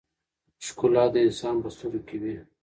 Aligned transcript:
ښکلا 0.65 1.05
د 1.11 1.15
انسان 1.25 1.55
په 1.63 1.69
سترګو 1.75 1.99
کې 2.07 2.17
وي. 2.21 2.35